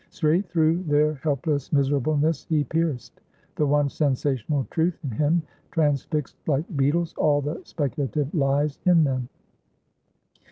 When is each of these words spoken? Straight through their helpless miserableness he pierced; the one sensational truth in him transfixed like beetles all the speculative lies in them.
Straight 0.09 0.47
through 0.49 0.81
their 0.85 1.13
helpless 1.21 1.71
miserableness 1.71 2.45
he 2.45 2.63
pierced; 2.63 3.21
the 3.55 3.67
one 3.67 3.87
sensational 3.87 4.65
truth 4.71 4.97
in 5.03 5.11
him 5.11 5.43
transfixed 5.69 6.37
like 6.47 6.65
beetles 6.75 7.13
all 7.19 7.39
the 7.39 7.61
speculative 7.65 8.33
lies 8.33 8.79
in 8.83 9.03
them. 9.03 9.29